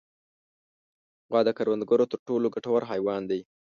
[1.29, 3.41] غوا د کروندګرو تر ټولو ګټور حیوان دی.